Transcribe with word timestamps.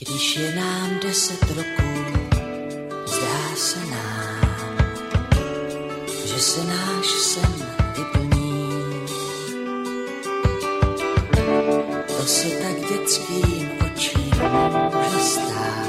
Když 0.00 0.36
je 0.36 0.54
nám 0.56 0.98
deset 1.02 1.42
roků, 1.42 1.92
zdá 3.06 3.56
se 3.56 3.78
nám, 3.86 4.78
že 6.24 6.38
se 6.38 6.64
náš 6.64 7.06
sen 7.06 7.66
vyplní. 7.96 9.06
To 12.06 12.26
se 12.26 12.48
tak 12.48 12.76
dětským 12.90 13.70
očím 13.86 14.30
může 14.94 15.20
stát. 15.20 15.88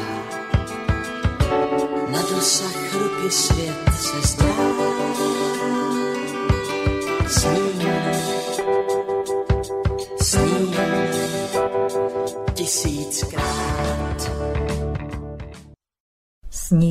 Na 2.08 2.22
dosah 2.22 2.94
ruky 2.94 3.32
svět 3.32 3.94
se 4.00 4.22
zdá. 4.28 4.56
Sníme, 7.28 7.81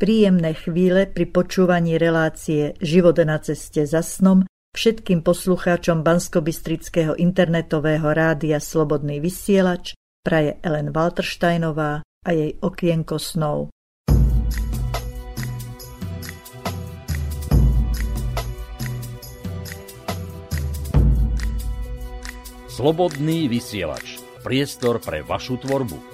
Príjemné 0.00 0.56
chvíle 0.56 1.04
pri 1.12 1.28
počúvaní 1.28 2.00
relácie 2.00 2.72
Život 2.80 3.20
na 3.20 3.36
ceste 3.36 3.84
za 3.84 4.00
snom 4.00 4.48
všetkým 4.72 5.20
poslucháčom 5.20 6.00
Banskobistrického 6.00 7.20
internetového 7.20 8.08
rádia 8.08 8.64
Slobodný 8.64 9.20
vysielač 9.20 9.92
praje 10.24 10.56
Ellen 10.64 10.96
Waltersteinová 10.96 12.00
a 12.00 12.30
jej 12.32 12.56
okienko 12.64 13.20
snov. 13.20 13.68
Slobodný 22.72 23.52
vysielač. 23.52 24.16
Priestor 24.40 24.96
pre 25.04 25.20
vašu 25.20 25.60
tvorbu. 25.60 26.09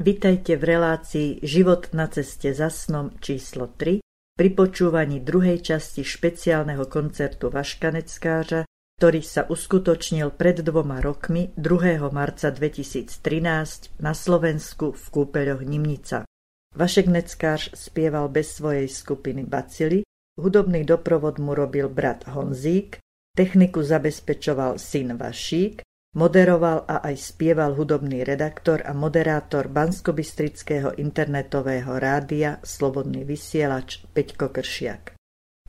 Vitajte 0.00 0.56
v 0.56 0.64
relácii 0.64 1.44
Život 1.44 1.92
na 1.92 2.08
ceste 2.08 2.56
za 2.56 2.72
snom 2.72 3.20
číslo 3.20 3.68
3 3.68 4.00
pri 4.32 4.48
počúvaní 4.56 5.20
druhej 5.20 5.60
časti 5.60 6.08
špeciálneho 6.08 6.88
koncertu 6.88 7.52
Vaškaneckářa, 7.52 8.64
ktorý 8.96 9.20
sa 9.20 9.44
uskutočnil 9.44 10.32
pred 10.40 10.64
dvoma 10.64 11.04
rokmi 11.04 11.52
2. 11.52 12.00
marca 12.16 12.48
2013 12.48 14.00
na 14.00 14.16
Slovensku 14.16 14.96
v 14.96 15.04
kúpeľoch 15.12 15.68
Nimnica. 15.68 16.24
Vašek 16.72 17.12
spieval 17.76 18.32
bez 18.32 18.56
svojej 18.56 18.88
skupiny 18.88 19.44
Bacily, 19.44 20.00
hudobný 20.40 20.80
doprovod 20.88 21.36
mu 21.36 21.52
robil 21.52 21.92
brat 21.92 22.24
Honzík, 22.24 23.04
techniku 23.36 23.84
zabezpečoval 23.84 24.80
syn 24.80 25.20
Vašík 25.20 25.84
Moderoval 26.10 26.90
a 26.90 27.06
aj 27.06 27.16
spieval 27.22 27.78
hudobný 27.78 28.26
redaktor 28.26 28.82
a 28.82 28.90
moderátor 28.90 29.70
Banskobystrického 29.70 30.98
internetového 30.98 32.02
rádia 32.02 32.58
Slobodný 32.66 33.22
vysielač 33.22 34.02
Peťko 34.10 34.50
Kršiak. 34.50 35.14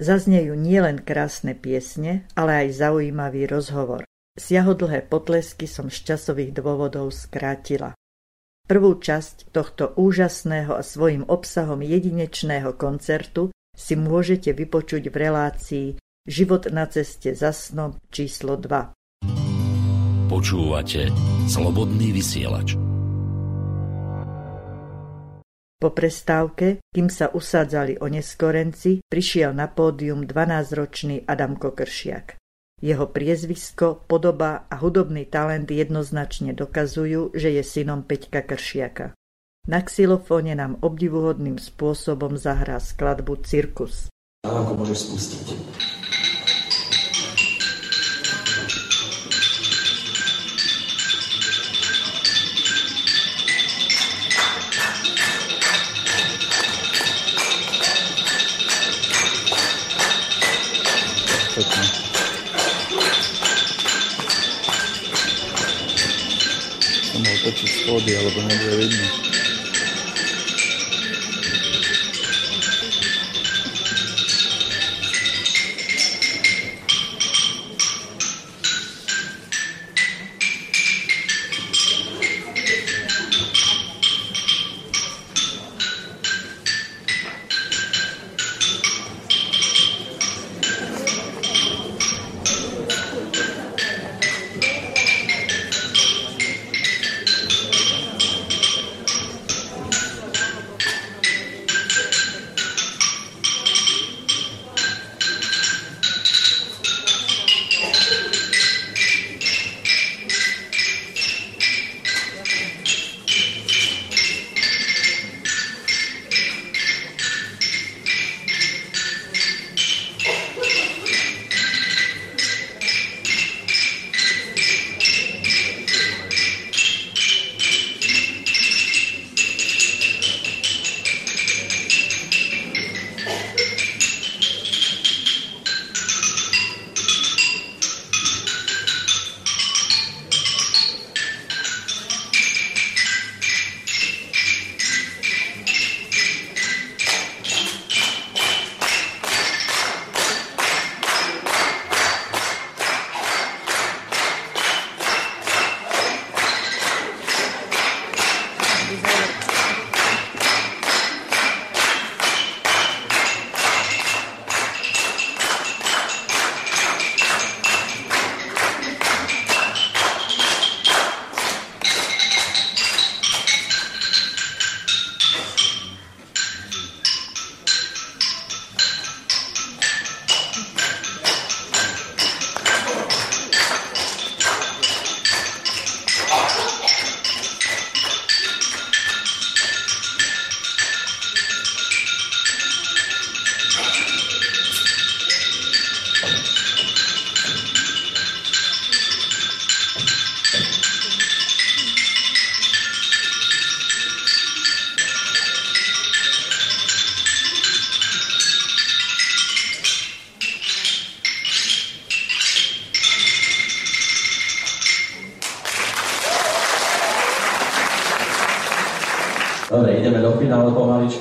Zaznejú 0.02 0.58
nielen 0.58 1.06
krásne 1.06 1.54
piesne, 1.54 2.26
ale 2.34 2.66
aj 2.66 2.82
zaujímavý 2.82 3.46
rozhovor. 3.46 4.02
Siahodlhé 4.34 5.06
potlesky 5.06 5.70
som 5.70 5.94
z 5.94 6.10
časových 6.10 6.58
dôvodov 6.58 7.14
skrátila. 7.14 7.94
Prvú 8.66 8.98
časť 8.98 9.54
tohto 9.54 9.94
úžasného 9.94 10.74
a 10.74 10.82
svojim 10.82 11.22
obsahom 11.30 11.86
jedinečného 11.86 12.74
koncertu 12.82 13.54
si 13.78 13.94
môžete 13.94 14.58
vypočuť 14.58 15.06
v 15.06 15.16
relácii 15.22 15.88
Život 16.22 16.70
na 16.70 16.86
ceste 16.86 17.34
za 17.34 17.50
snom 17.50 17.98
číslo 18.14 18.54
2. 18.54 18.94
Počúvate 20.32 21.12
Slobodný 21.44 22.16
vysielač. 22.16 22.80
Po 25.76 25.92
prestávke, 25.92 26.80
kým 26.88 27.12
sa 27.12 27.36
usádzali 27.36 28.00
o 28.00 28.08
neskorenci, 28.08 29.04
prišiel 29.12 29.52
na 29.52 29.68
pódium 29.68 30.24
12-ročný 30.24 31.28
Adam 31.28 31.60
Kokršiak. 31.60 32.40
Jeho 32.80 33.12
priezvisko, 33.12 34.08
podoba 34.08 34.72
a 34.72 34.80
hudobný 34.80 35.28
talent 35.28 35.68
jednoznačne 35.68 36.56
dokazujú, 36.56 37.36
že 37.36 37.52
je 37.52 37.64
synom 37.68 38.08
Peťka 38.08 38.48
Kršiaka. 38.48 39.12
Na 39.68 39.84
xylofóne 39.84 40.56
nám 40.56 40.80
obdivuhodným 40.80 41.60
spôsobom 41.60 42.40
zahrá 42.40 42.80
skladbu 42.80 43.44
Cirkus. 43.44 44.08
Ako 44.48 44.80
môžeš 44.80 45.12
spustiť. 45.12 46.01
o 67.90 68.02
diálogo 68.02 68.42
não 68.42 68.48
ver 68.48 68.80
ele 68.80 68.96
não. 68.98 69.31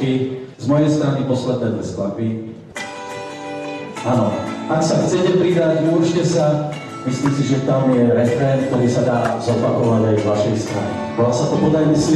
Pomaličky. 0.01 0.41
Z 0.61 0.65
mojej 0.69 0.91
strany 0.93 1.25
posledné 1.25 1.67
dve 1.73 1.85
skladby. 1.85 2.29
Áno, 4.05 4.33
ak 4.69 4.81
sa 4.85 5.01
chcete 5.05 5.41
pridať, 5.41 5.85
môžete 5.89 6.25
sa. 6.25 6.69
Myslím 7.09 7.33
si, 7.33 7.43
že 7.49 7.65
tam 7.65 7.89
je 7.97 8.13
refrén, 8.13 8.69
ktorý 8.69 8.85
sa 8.85 9.03
dá 9.09 9.19
zopakovať 9.41 10.03
aj 10.05 10.17
z 10.21 10.25
vašej 10.25 10.57
strany. 10.61 10.93
Volá 11.17 11.33
sa 11.33 11.49
to 11.49 11.57
Podajme 11.57 11.97
si 11.97 12.13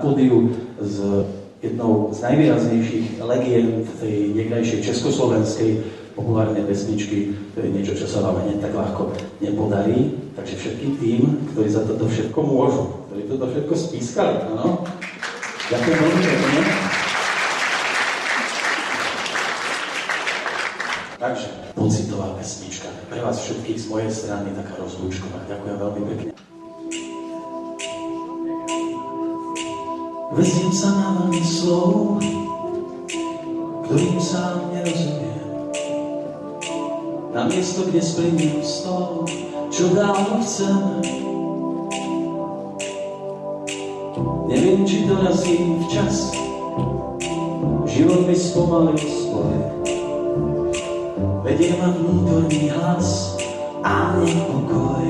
pódiu 0.00 0.50
s 0.80 0.96
jednou 1.60 2.08
z 2.10 2.18
najvýraznejších 2.24 3.20
legend 3.20 3.84
tej 4.00 4.32
niekdajšej 4.32 4.80
československej 4.80 5.70
populárnej 6.16 6.64
pesničky, 6.64 7.36
to 7.54 7.62
je 7.62 7.68
niečo, 7.68 7.94
čo 7.94 8.08
sa 8.08 8.24
vám 8.24 8.42
hneď 8.44 8.64
tak 8.64 8.74
ľahko 8.74 9.12
nepodarí. 9.44 10.16
Takže 10.34 10.56
všetkým 10.56 10.92
tým, 10.96 11.20
ktorí 11.52 11.68
za 11.68 11.84
toto 11.84 12.08
všetko 12.08 12.38
môžu, 12.40 13.04
ktorí 13.12 13.22
toto 13.28 13.44
všetko 13.52 13.74
spískali, 13.76 14.34
áno, 14.56 14.88
Ďakujem 15.70 15.98
veľmi 16.02 16.22
pekne. 16.26 16.62
Takže 21.14 21.48
pocitová 21.78 22.34
pesnička. 22.34 22.90
Pre 23.06 23.20
vás 23.22 23.38
všetkých 23.38 23.78
z 23.78 23.86
mojej 23.86 24.10
strany 24.10 24.50
taká 24.50 24.74
rozlúčková. 24.82 25.46
Ďakujem 25.46 25.76
veľmi 25.78 26.02
pekne. 26.10 26.49
Veziem 30.40 30.72
sa 30.72 30.88
na 30.96 31.08
vlny 31.20 31.44
slov, 31.44 32.16
ktorým 33.84 34.16
sám 34.16 34.72
nerozumiem. 34.72 35.36
Na 37.36 37.44
miesto, 37.44 37.84
kde 37.84 38.00
splním 38.00 38.64
stôl, 38.64 39.28
čo 39.68 39.92
dávno 39.92 40.40
chcem. 40.40 41.04
Neviem, 44.48 44.88
či 44.88 45.04
dorazím 45.04 45.84
včas, 45.84 46.32
život 47.84 48.24
mi 48.24 48.32
spomalil 48.32 48.96
svoj. 48.96 49.60
Vedie 51.44 51.76
ma 51.76 51.92
vnútorný 51.92 52.72
hlas 52.72 53.36
a 53.84 54.16
nepokoj. 54.24 55.04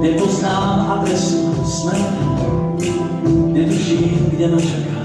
Nepoznám 0.00 0.90
adresu 0.90 1.64
smer, 1.64 2.00
netuším, 3.52 4.32
kde 4.32 4.48
ma 4.48 4.60
čaká. 4.60 5.00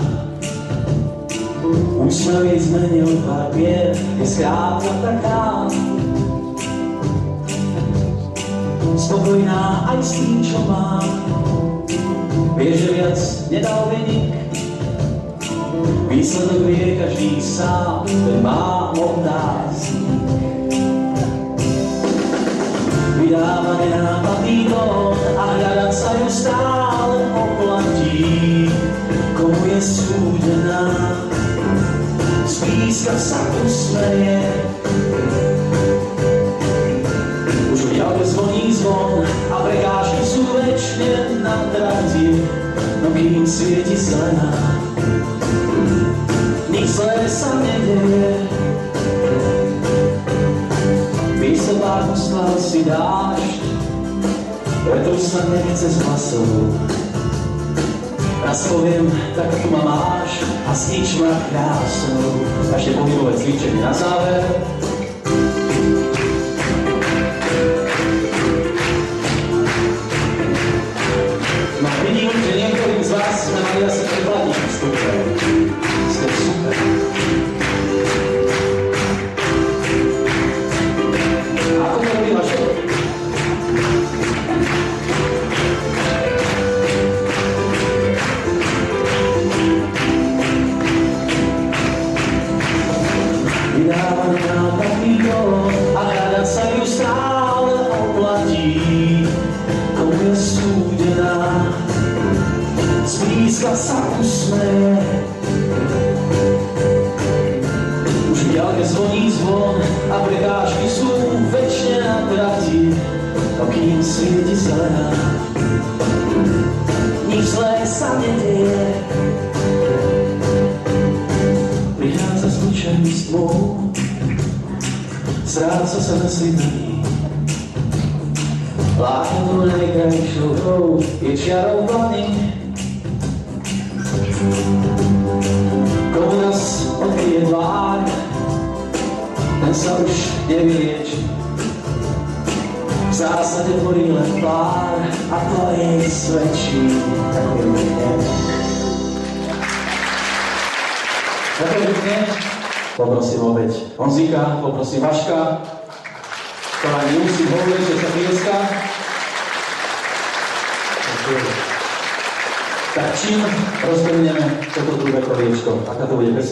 Úsmev 2.00 2.46
jej 2.46 2.60
zmenil 2.60 3.08
papier, 3.28 3.92
je 4.20 4.26
skrátka 4.26 4.94
taká. 5.04 5.68
Spokojná 8.96 9.92
aj 9.92 10.00
s 10.00 10.12
tým, 10.16 10.40
čo 10.40 10.64
mám. 10.64 11.04
Vie, 12.56 12.72
že 12.78 12.96
viac 12.96 13.20
nedal 13.52 13.92
vynik. 13.92 14.32
Výsledok 16.08 16.72
vie 16.72 16.96
každý 16.96 17.42
sám, 17.44 18.08
ten 18.08 18.40
má. 18.40 18.76
Vydáva 18.96 20.05
nenápadný 23.36 24.70
tón 24.70 25.16
a 25.36 25.44
hľadať 25.56 25.92
sa 25.92 26.10
ju 26.20 26.28
stále 26.30 27.18
oplatí. 27.36 28.68
Komu 29.36 29.62
je 29.68 29.80
súdená, 29.82 30.84
spíska 32.48 33.14
sa 33.20 33.40
usmeje. 33.64 34.44
Už 37.76 37.80
v 37.92 37.92
ďalke 38.00 38.24
zvoní 38.24 38.72
zvon 38.72 39.28
a 39.52 39.56
prekážky 39.64 40.24
sú 40.24 40.42
večne 40.56 41.44
na 41.44 41.56
trati, 41.76 42.40
no 43.04 43.12
kým 43.12 43.44
svieti 43.44 43.96
zelená. 43.96 44.52
Nič 46.72 46.88
zlé 46.96 47.28
sa 47.28 47.56
nedeje, 47.60 48.35
to 52.46 52.62
si 52.62 52.86
dáš, 52.86 53.42
preto 54.86 55.18
už 55.18 55.22
sa 55.22 55.42
nechce 55.50 55.90
s 55.90 55.98
hlasov. 56.06 56.46
Raz 58.46 58.70
poviem, 58.70 59.10
tak 59.34 59.50
tu 59.58 59.74
ma 59.74 59.82
máš 59.82 60.46
a 60.70 60.72
stíč 60.78 61.18
ma 61.18 61.34
krásou. 61.50 62.46
Ešte 62.70 62.94
pohybové 62.94 63.34
cvičenie 63.34 63.82
na 63.82 63.90
záver. 63.90 64.46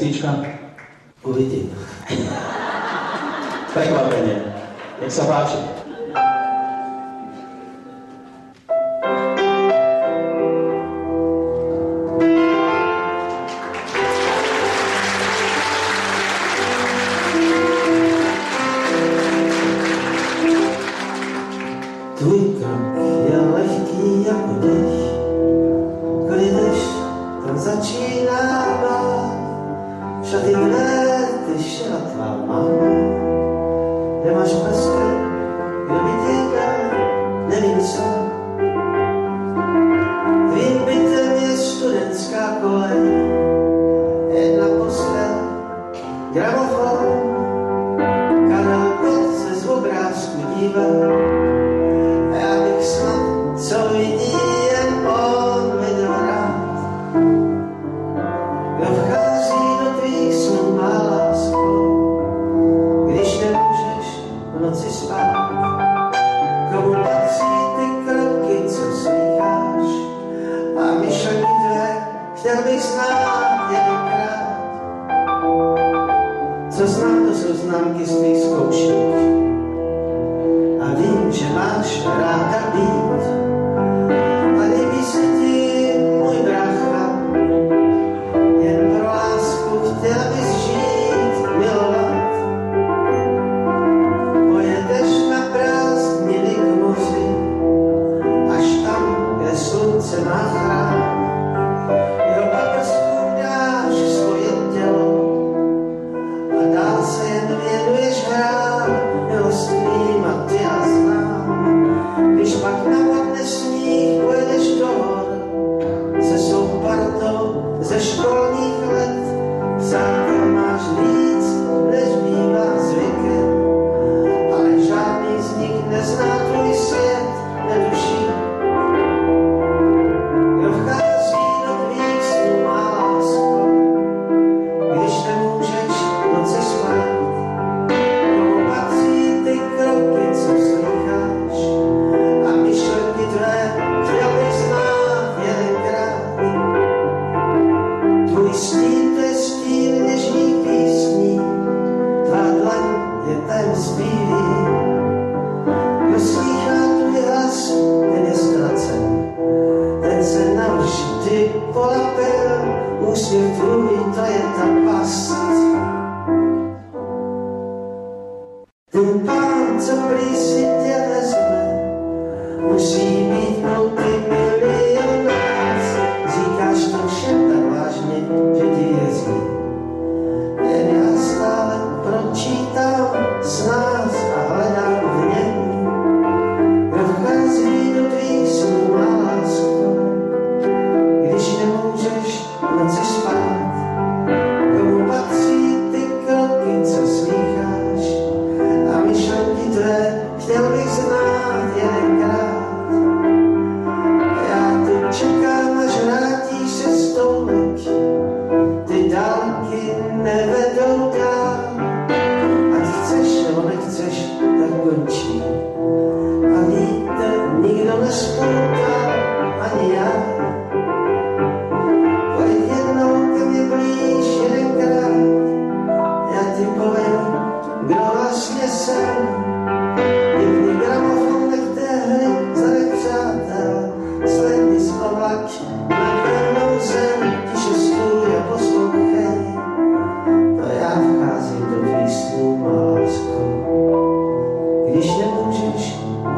pesnička? 0.04 0.36
Uvidím. 1.24 1.72
Prekvapenie. 3.72 4.44
Nech 5.00 5.08
sa 5.12 5.24
páči. 5.24 5.56
Tvůj 22.20 22.40
krok 22.60 22.96
je 23.32 23.40
lehký 23.40 24.28
jako 24.28 24.54
dešť, 24.60 25.08
když 26.28 26.52
jdeš, 26.52 26.80
tam 27.48 27.56
začíná. 27.58 29.13
Aşağı 30.34 30.48
dinle, 30.48 31.30
değişen. 31.48 32.43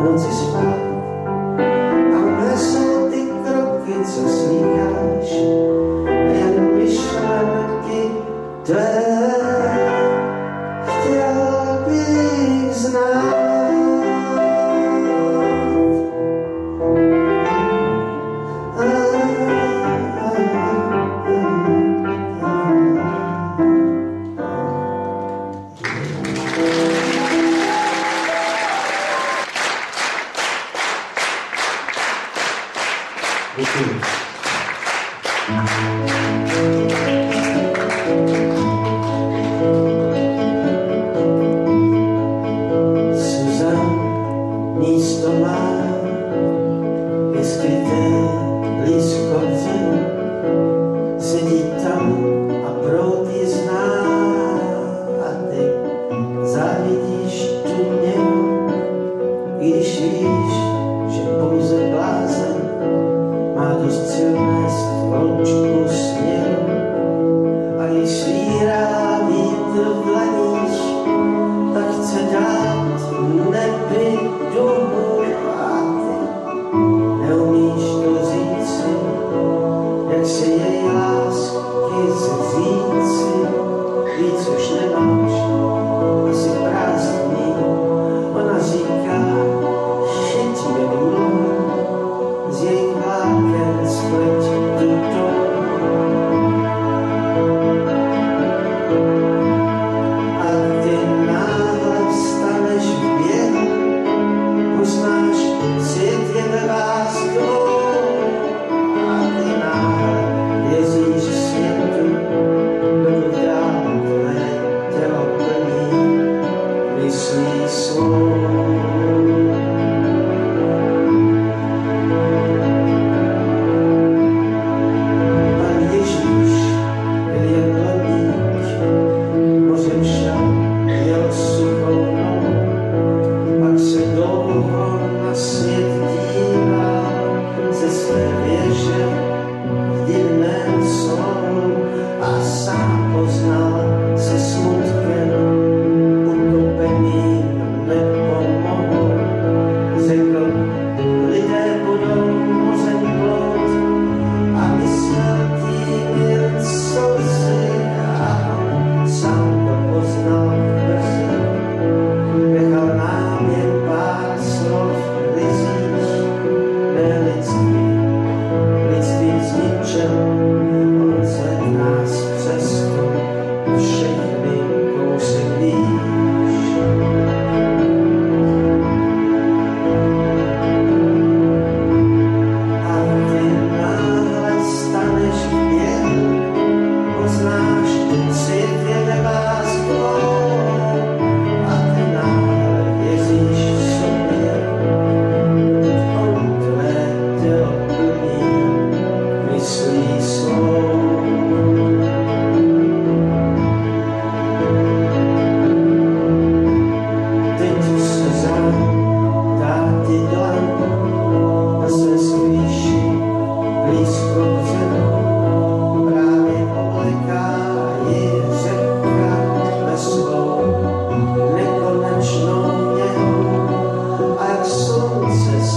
no 0.06 0.45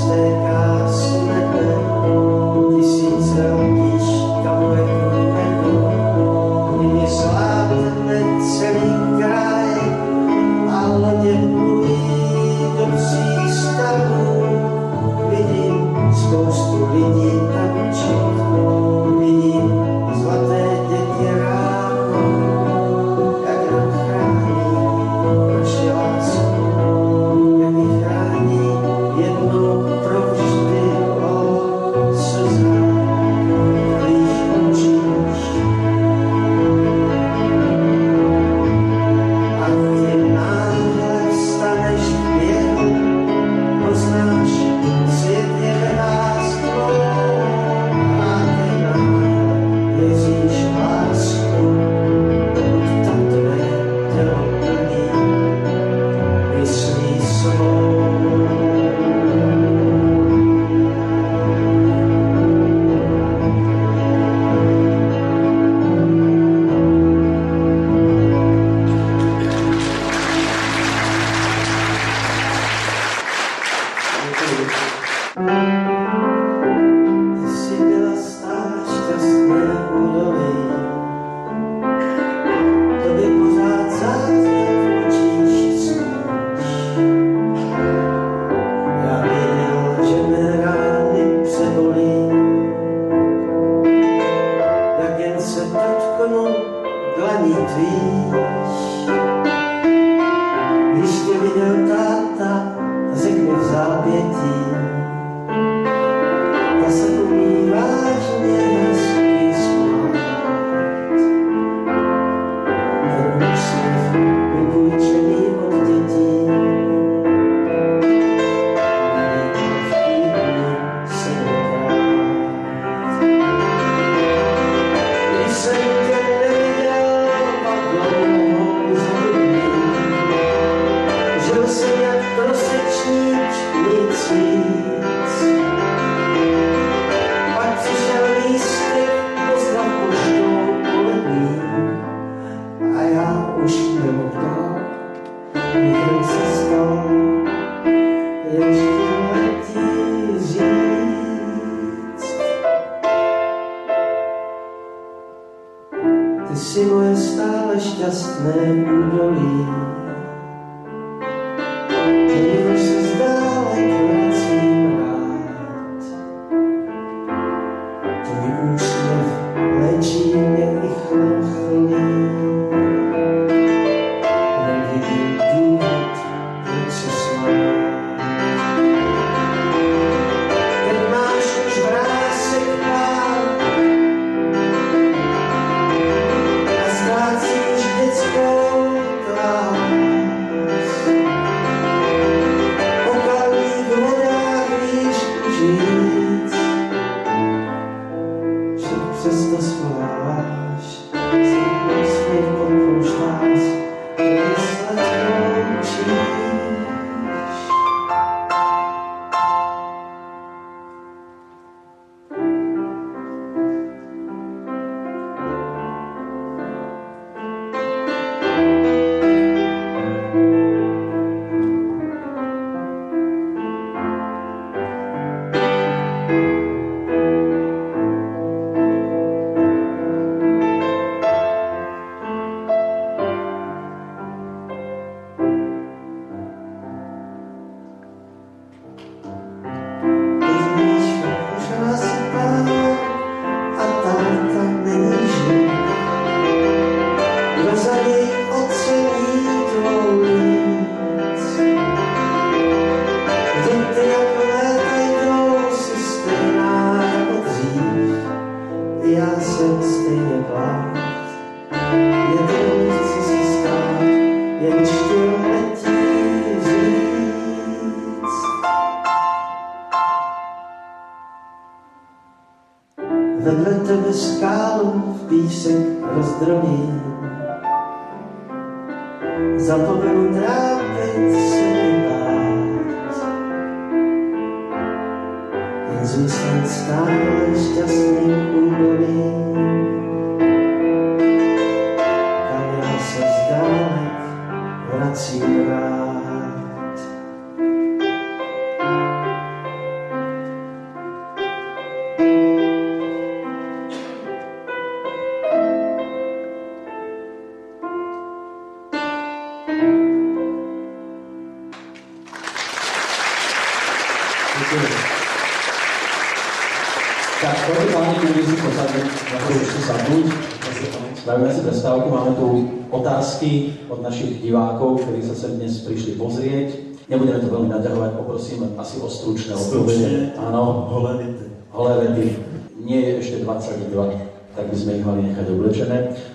say 0.09 0.47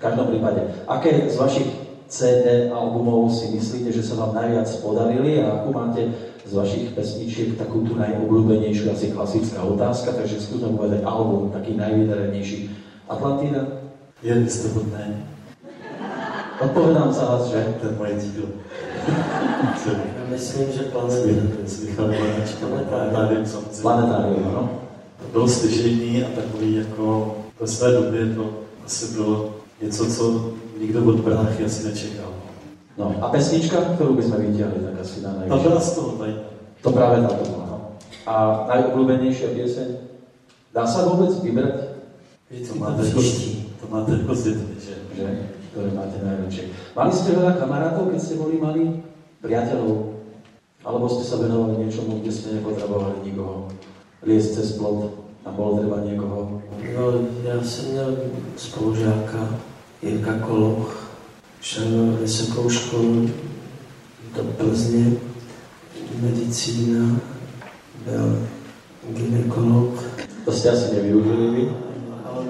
každom 0.04 0.28
prípade, 0.28 0.60
aké 0.84 1.32
z 1.32 1.36
vašich 1.40 1.70
CD 2.12 2.68
albumov 2.70 3.32
si 3.32 3.56
myslíte, 3.56 3.90
že 3.96 4.04
sa 4.04 4.20
vám 4.20 4.36
najviac 4.36 4.68
podarili 4.84 5.40
a 5.40 5.64
akú 5.64 5.72
máte 5.72 6.12
z 6.44 6.52
vašich 6.52 6.92
pesničiek 6.92 7.56
takú 7.56 7.88
tú 7.88 7.96
najobľúbenejšiu, 7.96 8.92
asi 8.92 9.16
klasická 9.16 9.64
otázka, 9.64 10.12
takže 10.12 10.44
skúsme 10.44 10.76
povedať 10.76 11.08
album, 11.08 11.50
taký 11.56 11.80
najvydarenejší. 11.80 12.70
Atlantída? 13.08 13.80
Jen 14.24 14.50
jste 14.50 14.68
hodné, 14.76 15.24
Odpovedám 16.60 17.14
za 17.14 17.26
vás, 17.26 17.48
že? 17.48 17.76
to 17.82 17.88
je 17.88 17.94
moje 17.98 18.14
dílo. 18.14 18.48
Já 19.88 20.24
myslím, 20.30 20.72
že 20.72 20.84
Planetárium 22.60 23.46
samozřejmě. 23.46 23.82
Planetárium, 23.82 24.44
no? 24.54 24.70
To 25.20 25.32
bylo 25.32 25.48
slyšení 25.48 26.24
a 26.24 26.28
takový 26.36 26.76
jako 26.76 27.36
ve 27.60 27.68
své 27.68 27.92
době 27.92 28.36
to 28.36 28.50
asi 28.86 29.14
bylo 29.14 29.63
něco, 29.84 30.06
co 30.06 30.54
nikdo 30.80 31.06
od 31.06 31.20
bráchy 31.20 31.66
asi 31.66 31.88
nečekal. 31.88 32.34
No 32.98 33.16
a 33.22 33.34
pesnička, 33.34 33.98
ktorú 33.98 34.14
by 34.14 34.24
sme 34.24 34.38
vytiahli, 34.46 34.80
tak 34.86 34.96
asi 35.02 35.26
na 35.26 35.34
najvyššie. 35.34 35.66
byla 35.66 35.80
z 35.82 35.92
toho 35.98 36.10
tady. 36.18 36.34
To 36.82 36.90
práve 36.94 37.16
táto 37.26 37.44
bola, 37.50 37.66
no. 37.66 37.78
A 38.30 38.34
najobľúbenejšia 38.70 39.50
pieseň? 39.58 39.88
Dá 40.70 40.86
sa 40.86 41.10
vôbec 41.10 41.34
vybrať? 41.42 41.98
Víš, 42.54 42.70
to 42.70 42.76
máte 42.78 43.02
jako, 43.02 43.22
to 43.82 43.86
máte 43.90 44.12
dětmi, 44.12 44.76
že? 44.78 44.96
že, 45.18 45.26
ktoré 45.72 45.90
máte 45.98 46.18
najradšej. 46.22 46.66
Mali 46.94 47.12
ste 47.14 47.30
veľa 47.34 47.54
kamarátov, 47.58 48.14
keď 48.14 48.22
ste 48.22 48.38
boli 48.38 48.62
malí? 48.62 49.02
Priateľov? 49.42 50.14
Alebo 50.86 51.10
ste 51.10 51.26
sa 51.26 51.42
venovali 51.42 51.82
niečomu, 51.82 52.22
kde 52.22 52.32
ste 52.32 52.62
nepotrebovali 52.62 53.26
nikoho? 53.26 53.74
Liesť 54.22 54.50
cez 54.62 54.78
plot 54.78 55.18
a 55.44 55.50
bolo 55.50 55.82
treba 55.82 56.06
niekoho? 56.06 56.62
No, 56.94 57.04
já 57.44 57.64
jsem 57.64 57.92
měl 57.92 58.18
spolužáka, 58.58 59.50
Jirka 60.04 60.34
Koloch 60.34 61.12
šel 61.62 62.18
vysokou 62.22 62.70
školu 62.70 63.30
do 64.36 64.44
Plzně, 64.44 65.12
medicína, 66.22 67.20
byl 68.06 68.48
ginekolog. 69.10 70.04
To 70.46 70.52
ste 70.52 70.72
asi 70.72 70.96
nevyužili 70.96 71.50
vy? 71.50 71.70
On 72.40 72.48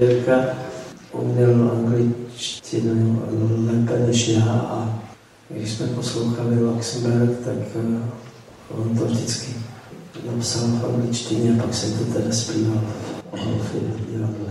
Jirka 0.00 0.44
uměl 1.12 1.70
angličtinu 1.70 3.22
lépe 3.66 4.06
než 4.06 4.28
já 4.28 4.52
a 4.52 5.02
když 5.48 5.72
jsme 5.72 5.86
poslouchali 5.86 6.64
Luxemburg, 6.64 7.44
tak 7.44 7.56
eh, 7.76 8.00
on 8.70 8.98
to 8.98 9.04
vždycky 9.04 9.52
napsal 10.26 10.68
v 10.68 10.84
angličtině 10.84 11.52
a 11.52 11.62
pak 11.62 11.74
jsem 11.74 11.98
to 11.98 12.04
teda 12.04 12.32
zpíval. 12.32 12.80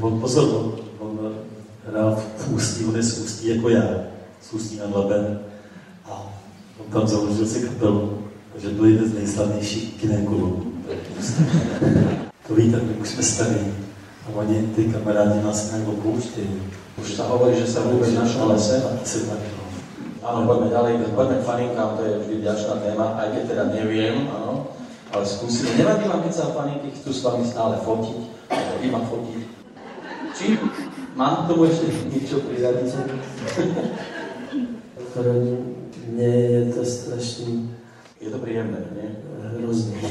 On 0.02 0.20
pozor, 0.20 0.85
hrál 1.96 2.20
v 2.38 2.52
Ústí, 2.52 2.86
on 2.86 2.96
je 2.96 3.04
z 3.04 3.20
Ústí 3.20 3.48
jako 3.48 3.70
já, 3.70 3.90
z 4.42 4.54
Ústí 4.54 4.78
nad 4.78 4.96
Labem 4.96 5.40
a 6.06 6.34
on 6.80 6.92
tam 6.92 7.08
založil 7.08 7.48
si 7.48 7.60
kapelu, 7.60 8.20
takže 8.54 8.70
byl 8.70 8.86
jeden 8.86 9.10
z 9.10 9.14
nejslavnějších 9.14 10.02
ginekologů. 10.02 10.74
To 12.48 12.56
víte, 12.56 12.78
my 12.78 12.94
už 12.94 13.10
jsme 13.10 13.24
starí 13.24 13.74
a 14.28 14.36
oni, 14.36 14.68
ty 14.76 14.84
kamarádi 14.84 15.44
nás 15.44 15.72
nějak 15.72 15.88
opouštějí. 15.88 16.62
Už 16.96 17.20
sa 17.20 17.28
hovorí, 17.28 17.60
že 17.60 17.68
sa 17.68 17.84
vôbec 17.84 18.08
našom 18.16 18.48
lese. 18.56 18.80
Se 19.04 19.28
tak, 19.28 19.36
no. 19.36 19.68
Áno, 20.24 20.48
poďme 20.48 20.72
ďalej, 20.72 21.12
poďme 21.12 21.44
k 21.44 21.48
faninkám, 21.48 22.00
to 22.00 22.02
je 22.08 22.14
vždy 22.24 22.36
vďačná 22.40 22.74
téma, 22.80 23.20
aj 23.20 23.28
keď 23.36 23.44
teda 23.52 23.64
neviem, 23.76 24.32
áno, 24.32 24.72
ale 25.12 25.24
skúsime. 25.28 25.76
Nevadí 25.76 26.08
vám, 26.08 26.24
keď 26.24 26.34
sa 26.34 26.56
faninky 26.56 26.96
chcú 26.96 27.12
s 27.12 27.20
vami 27.20 27.44
stále 27.44 27.76
fotiť, 27.84 28.20
alebo 28.48 28.76
iba 28.80 29.00
fotiť? 29.12 29.42
Či 30.40 30.46
mám 31.16 31.36
k 31.36 31.48
tomu 31.48 31.66
ešte 31.66 31.88
niečo 32.12 32.40
pridať? 32.44 32.76
Pro 35.16 35.34
mě 36.12 36.28
je 36.28 36.74
to 36.74 36.86
strašný 36.86 37.72
Je 38.22 38.30
to 38.30 38.38
príjemné, 38.38 38.78
nie? 38.96 39.16
hrozný. 39.60 40.02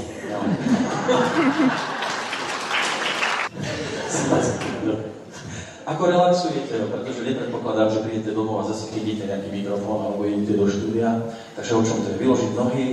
Ako 5.84 6.02
relaxujete, 6.08 6.88
pretože 6.88 7.28
nepredpokladám, 7.28 7.92
že 7.92 8.04
prídete 8.08 8.32
domov 8.32 8.64
a 8.64 8.68
zase 8.72 8.88
chytíte 8.96 9.28
nejaký 9.28 9.52
mikrofón 9.52 10.00
alebo 10.00 10.24
idete 10.24 10.56
do 10.56 10.64
štúdia. 10.64 11.20
Takže 11.60 11.72
o 11.76 11.82
čom 11.84 12.00
to 12.00 12.16
je? 12.16 12.20
Vyložiť 12.24 12.50
nohy, 12.56 12.84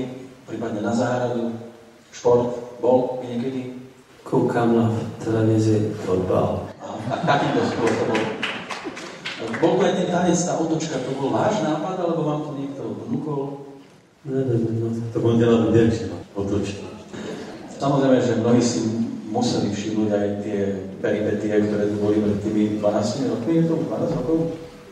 prípadne 0.43 0.83
na 0.83 0.91
záhradu, 0.91 1.55
šport, 2.11 2.51
bol 2.83 3.23
niekedy? 3.23 3.79
Koukám 4.27 4.75
na 4.75 4.85
televizi 5.23 5.95
fotbal. 6.03 6.60
Takýmto 7.09 7.61
spôsobom. 7.65 8.21
Bol 9.61 9.73
to 9.77 9.81
aj 9.85 9.93
ten 9.97 10.07
tanec, 10.13 10.37
tá 10.37 10.53
otočka, 10.57 11.01
to 11.01 11.17
bol 11.17 11.33
váš 11.33 11.65
nápad, 11.65 11.97
alebo 11.97 12.21
vám 12.21 12.41
to 12.45 12.51
niekto 12.57 12.81
vnúkol? 13.09 13.41
Nevím, 14.25 14.77
no. 14.77 14.87
To 15.13 15.17
on 15.21 15.39
dělal 15.39 15.57
vděčně, 15.71 16.05
otočně. 16.33 16.91
Samozrejme, 17.79 18.21
že 18.21 18.35
mnohí 18.35 18.61
si 18.61 18.79
museli 19.33 19.73
všimnúť 19.73 20.09
aj 20.13 20.27
tie 20.45 20.59
peripetie, 21.01 21.65
ktoré 21.65 21.89
tu 21.89 21.97
boli 21.97 22.21
pred 22.21 22.37
tými 22.45 22.63
12 22.77 23.31
rokmi, 23.33 23.51
je 23.57 23.63
to 23.65 23.75
12 23.89 24.19
rokov? 24.21 24.37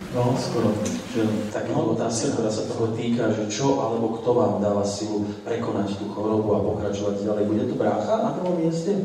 No, 0.09 0.33
skoro. 0.41 0.73
Že 1.13 1.53
Taký 1.53 1.71
otázka, 1.77 2.27
ktorá 2.33 2.49
sa 2.49 2.65
toho 2.65 2.97
týka, 2.97 3.29
že 3.29 3.45
čo 3.45 3.77
alebo 3.77 4.17
kto 4.17 4.29
vám 4.33 4.53
dáva 4.57 4.81
silu 4.81 5.29
prekonať 5.45 6.01
tú 6.01 6.09
chorobu 6.09 6.49
a 6.57 6.65
pokračovať 6.65 7.29
ďalej. 7.29 7.43
Bude 7.45 7.63
to 7.69 7.75
brácha 7.77 8.25
na 8.25 8.33
prvom 8.33 8.57
mieste? 8.57 8.97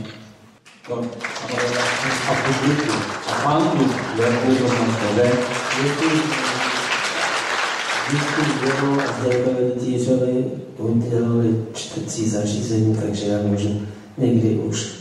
Zařízení, 12.35 12.97
takže 12.97 13.27
já 13.27 13.43
můžu 13.43 13.81
někdy 14.19 14.59
už. 14.59 14.93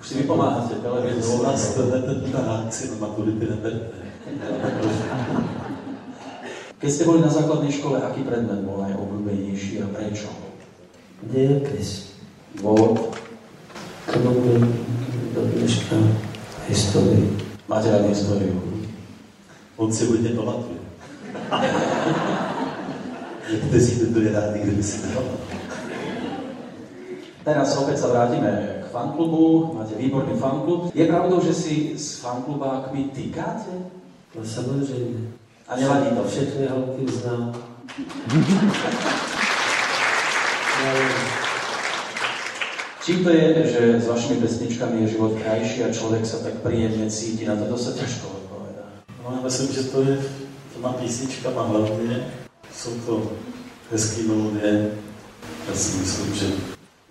Už 0.00 0.08
si 0.08 0.14
vypomáhate 0.14 0.74
U 0.74 0.82
televíziou. 0.82 1.42
nás 1.42 1.74
to 1.74 1.82
ten 1.82 2.24
na 2.34 2.40
reakci 2.40 2.90
na 2.90 2.96
maturity. 3.06 3.46
Keď 6.82 6.90
ste 6.90 7.06
boli 7.06 7.22
na 7.22 7.30
základnej 7.30 7.70
škole, 7.70 8.02
aký 8.02 8.26
predmet 8.26 8.66
bol 8.66 8.82
najobľúbenejší 8.82 9.86
a 9.86 9.88
prečo? 9.94 10.51
Dôvod? 12.54 13.14
To 14.12 14.18
byl 14.18 14.68
do 15.34 15.40
dneška 15.40 15.96
historii. 16.68 17.38
Máte 17.68 17.90
rád 17.90 18.06
históriu. 18.06 18.62
On 19.76 19.92
si 19.92 20.06
hodně 20.06 20.28
pamatuje. 20.28 20.78
Někteří 23.52 23.94
by 23.94 24.06
byli 24.06 24.32
rádi, 24.32 24.58
kdyby 24.58 24.82
si 24.82 25.06
nepamatovali. 25.06 25.62
Teraz 27.42 27.74
opäť 27.74 27.98
sa 27.98 28.06
vrátime 28.06 28.86
k 28.86 28.94
fanklubu. 28.94 29.74
Máte 29.74 29.98
výborný 29.98 30.38
fanklub. 30.38 30.94
Je 30.94 31.06
pravdou, 31.10 31.42
že 31.42 31.54
si 31.54 31.98
s 31.98 32.22
fanklubákmi 32.22 33.10
týkáte? 33.10 33.74
No 34.38 34.46
samozřejmě. 34.46 35.26
A 35.68 35.76
nevadí 35.76 36.06
to? 36.16 36.22
Všechny 36.28 36.66
holky 36.70 37.02
znám. 37.12 37.54
Čím 43.04 43.24
to 43.24 43.30
je, 43.30 43.72
že 43.72 44.00
s 44.00 44.06
vašimi 44.06 44.40
pesničkami 44.40 45.02
je 45.02 45.08
život 45.08 45.34
krajší 45.42 45.84
a 45.84 45.92
človek 45.92 46.22
sa 46.22 46.38
tak 46.38 46.62
príjemne 46.62 47.10
cíti? 47.10 47.42
Na 47.42 47.58
to 47.58 47.74
sa 47.74 47.90
ťažko 47.98 48.30
odpovedá. 48.30 48.86
No 49.24 49.34
já 49.36 49.40
myslím, 49.42 49.68
že 49.74 49.82
to 49.82 50.02
je 50.02 50.18
těma 50.74 50.92
písničkama 50.92 51.62
hlavně. 51.62 52.30
Jsou 52.74 52.90
to 53.06 53.32
hezký 53.90 54.22
melodie. 54.22 54.90
Já 55.68 55.74
si 55.74 55.98
myslím, 55.98 56.34
že 56.34 56.46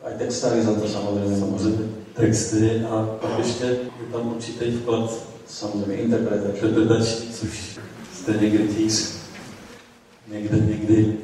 Aj 0.01 0.13
textári 0.17 0.61
za 0.65 0.73
to 0.73 0.87
samozrejme 0.87 1.39
samozřejmě 1.39 1.85
texty 2.13 2.81
a 2.89 3.17
pak 3.21 3.37
ještě 3.37 3.65
je 3.65 4.05
tam 4.11 4.33
určitý 4.35 4.71
vklad 4.71 5.11
Samozrejme, 5.47 5.93
interpretačný. 6.03 6.69
interpretační, 6.69 7.33
což 7.33 7.79
jste 8.13 8.31
někdy 8.31 8.67
tíž 8.67 8.93
někde 10.27 10.57
někdy 10.57 11.17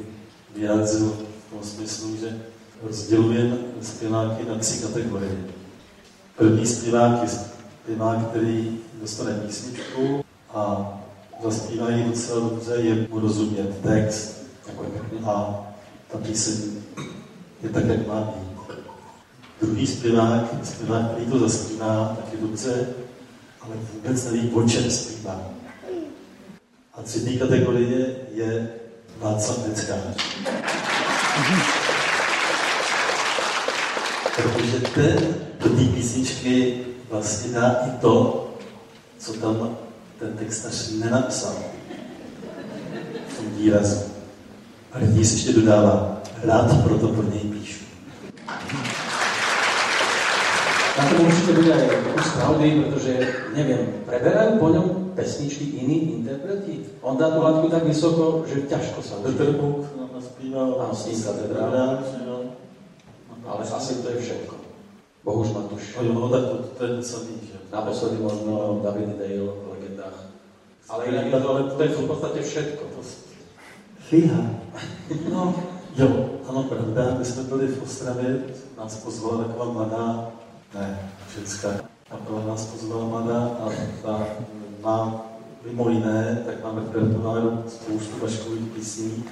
vyjádřil 0.56 1.27
tom 1.58 1.68
smyslu, 1.68 2.16
že 2.16 2.38
rozdělujeme 2.82 3.56
zpěváky 3.82 4.44
na 4.48 4.58
tři 4.58 4.82
kategorie. 4.82 5.44
První 6.36 6.66
zpěvák 6.66 7.22
je 7.22 7.28
zpěvák, 7.28 8.28
který 8.28 8.78
dostane 9.00 9.34
písničku 9.34 10.24
a 10.54 10.92
zaspívají 11.42 12.04
docela 12.04 12.40
dobře, 12.40 12.74
je 12.74 13.06
mu 13.10 13.20
rozumět 13.20 13.80
text 13.82 14.42
pekne. 14.66 15.26
a 15.26 15.66
ta 16.12 16.18
píseň 16.18 16.54
je 17.62 17.68
tak, 17.68 17.84
jak 17.84 18.06
má 18.06 18.20
být. 18.20 18.76
Druhý 19.60 19.86
zpěvák, 19.86 20.44
zpěvák, 20.64 21.10
který 21.10 21.26
to 21.26 21.38
zaspívá, 21.38 22.16
tak 22.16 22.32
je 22.32 22.40
dobře, 22.40 22.88
ale 23.60 23.74
vůbec 23.94 24.24
neví, 24.24 24.50
o 24.50 24.68
čem 24.68 24.90
zpívá. 24.90 25.50
A 26.94 27.02
třetí 27.02 27.38
kategorie 27.38 28.16
je 28.34 28.68
Václav 29.20 29.68
Neckář. 29.68 31.17
Protože 34.36 34.80
ten 34.94 35.34
do 35.60 35.68
té 35.68 35.84
písničky 35.94 36.80
vlastně 37.10 37.52
dá 37.52 37.76
i 37.86 37.90
to, 38.00 38.44
co 39.18 39.32
tam 39.32 39.76
ten 40.18 40.32
textař 40.32 40.90
nenapsal 40.90 41.54
v 43.28 43.36
tom 43.36 43.46
výrazu. 43.56 44.00
A 44.92 44.98
Rytíř 44.98 45.32
ještě 45.32 45.52
dodává, 45.52 46.22
rád 46.44 46.82
proto 46.82 47.08
pro 47.08 47.22
něj 47.22 47.40
píšu. 47.40 47.84
Na 50.98 51.04
tom 51.04 51.26
určite 51.26 51.52
bude 51.52 51.74
aj 51.74 51.88
kus 52.14 52.28
pravdy, 52.34 52.82
pretože, 52.82 53.12
neviem, 53.54 54.02
preberajú 54.02 54.58
po 54.58 54.66
ňom 54.74 54.86
pesničky 55.14 55.78
iní 55.78 56.18
interpreti? 56.18 56.90
On 57.06 57.14
dá 57.14 57.30
tú 57.30 57.38
hladku 57.38 57.70
tak 57.70 57.86
vysoko, 57.86 58.42
že 58.50 58.66
ťažko 58.66 58.98
sa 59.06 59.14
učí. 59.22 59.38
Nám 60.18 60.26
naspíval, 60.26 60.68
Áno, 60.82 60.94
sa 60.94 61.32
teda. 61.38 61.62
jo. 62.26 62.36
Ale 63.46 63.62
asi 63.62 64.02
to 64.02 64.08
je 64.10 64.18
všetko. 64.18 64.54
Bohuž 65.24 65.48
Matuš. 65.54 65.94
Jo, 66.02 66.28
tak 66.28 66.42
to, 66.50 66.56
to 66.74 66.80
je 66.84 66.90
to 66.96 67.02
samý, 67.02 67.34
že 67.46 67.56
Naposledy 67.72 68.16
možno 68.18 68.80
David 68.82 69.14
Dale 69.14 69.46
v 69.46 69.66
legendách. 69.78 70.18
Ale 70.88 71.04
inak 71.06 71.30
to, 71.30 71.76
to 71.76 71.82
je 71.82 71.88
v 71.88 72.06
podstate 72.08 72.38
všetko. 72.42 72.82
To, 72.96 73.00
Fíha. 74.08 74.42
no, 75.30 75.54
jo, 75.96 76.08
ano, 76.48 76.62
pravda, 76.62 77.14
my 77.18 77.24
jsme 77.24 77.42
byli 77.42 77.66
v 77.68 77.82
Ostravě, 77.82 78.44
nás 78.78 78.96
pozvala 78.96 79.44
taková 79.44 79.72
mladá, 79.72 80.32
ne, 80.74 81.12
ženská, 81.34 81.68
kapela 82.10 82.40
nás 82.46 82.64
pozvala 82.64 83.04
mladá 83.04 83.40
a 83.60 83.68
ta 84.02 84.26
má 84.80 85.24
mimo 85.64 85.90
jiné, 85.90 86.42
tak 86.46 86.64
máme 86.64 86.80
repertoáru 86.80 87.64
spoustu 87.68 88.16
vaškových 88.22 88.68
písní. 88.72 89.24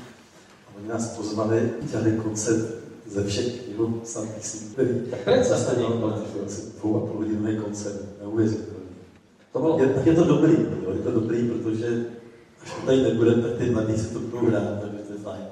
Oni 0.79 0.89
nás 0.89 1.09
pozvali, 1.17 1.71
dělali 1.83 2.13
koncert 2.23 2.67
ze 3.07 3.25
všech 3.25 3.69
jeho 3.69 3.87
predstav 3.89 4.25
zastavil 5.49 5.87
si 5.89 6.39
na 6.39 6.45
dvou 6.81 6.97
a 6.97 7.01
půl 7.01 7.19
hodinový 7.19 7.57
koncert. 7.57 8.01
Neuvěřitelný. 8.21 8.91
To 9.53 9.59
bolo... 9.59 9.79
Je, 9.79 10.03
je 10.05 10.15
to 10.15 10.25
dobrý, 10.25 10.57
jo, 10.85 10.93
je 10.93 10.99
to 10.99 11.11
dobrý, 11.11 11.49
protože 11.49 12.05
až 12.63 12.71
to 12.71 12.87
tady 12.87 13.03
nebude, 13.03 13.35
tak 13.35 13.53
ty 13.59 13.71
mladí 13.71 13.99
si 13.99 14.07
to 14.07 14.19
budou 14.19 14.47
hrát, 14.47 14.81
takže 14.81 14.99
to 14.99 15.13
je 15.13 15.19
fajn. 15.19 15.45